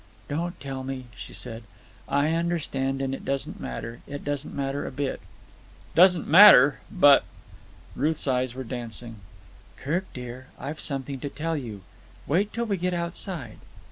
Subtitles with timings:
[0.27, 1.61] "Don't tell me," she said.
[2.09, 3.03] "I understand.
[3.03, 4.01] And it doesn't matter.
[4.07, 5.21] It doesn't matter a bit."
[5.93, 6.79] "Doesn't matter?
[6.91, 7.23] But——"
[7.95, 9.17] Ruth's eyes were dancing.
[9.77, 11.83] "Kirk, dear, I've something to tell you.
[12.25, 13.59] Wait till we get outside."